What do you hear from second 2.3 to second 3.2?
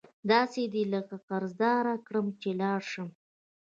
چی لاړ شم